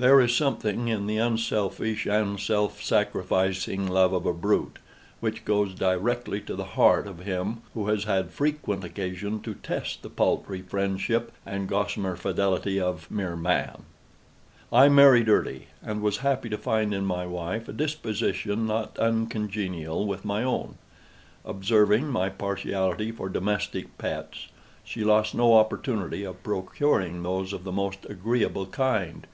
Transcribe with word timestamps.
There 0.00 0.20
is 0.20 0.36
something 0.36 0.86
in 0.86 1.08
the 1.08 1.16
unselfish 1.16 2.06
and 2.06 2.38
self 2.38 2.80
sacrificing 2.80 3.84
love 3.88 4.12
of 4.12 4.26
a 4.26 4.32
brute, 4.32 4.78
which 5.18 5.44
goes 5.44 5.74
directly 5.74 6.40
to 6.42 6.54
the 6.54 6.64
heart 6.78 7.08
of 7.08 7.24
him 7.24 7.62
who 7.74 7.88
has 7.88 8.04
had 8.04 8.30
frequent 8.30 8.84
occasion 8.84 9.40
to 9.40 9.54
test 9.54 10.02
the 10.02 10.08
paltry 10.08 10.62
friendship 10.62 11.32
and 11.44 11.68
gossamer 11.68 12.14
fidelity 12.14 12.78
of 12.80 13.10
mere 13.10 13.34
Man. 13.34 13.82
I 14.72 14.88
married 14.88 15.28
early, 15.28 15.66
and 15.82 16.00
was 16.00 16.18
happy 16.18 16.48
to 16.48 16.56
find 16.56 16.94
in 16.94 17.04
my 17.04 17.26
wife 17.26 17.68
a 17.68 17.72
disposition 17.72 18.66
not 18.68 18.96
uncongenial 19.00 20.06
with 20.06 20.24
my 20.24 20.44
own. 20.44 20.78
Observing 21.44 22.06
my 22.06 22.28
partiality 22.28 23.10
for 23.10 23.28
domestic 23.28 23.98
pets, 23.98 24.46
she 24.84 25.02
lost 25.02 25.34
no 25.34 25.54
opportunity 25.56 26.22
of 26.22 26.44
procuring 26.44 27.24
those 27.24 27.52
of 27.52 27.64
the 27.64 27.72
most 27.72 28.06
agreeable 28.08 28.66
kind. 28.66 29.26